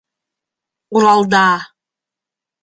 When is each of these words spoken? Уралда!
Уралда! 0.95 1.47